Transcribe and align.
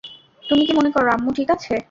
তুমি 0.45 0.63
কী 0.65 0.73
মনে 0.73 0.89
করো 0.91 1.07
আম্মু 1.11 1.29
ঠিক 1.37 1.49
আছে? 1.51 1.75